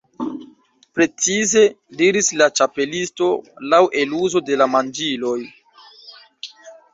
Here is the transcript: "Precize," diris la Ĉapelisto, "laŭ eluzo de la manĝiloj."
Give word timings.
"Precize," 0.99 1.61
diris 1.99 2.29
la 2.43 2.47
Ĉapelisto, 2.59 3.27
"laŭ 3.75 3.81
eluzo 4.05 4.43
de 4.49 4.59
la 4.63 4.69
manĝiloj." 4.79 5.37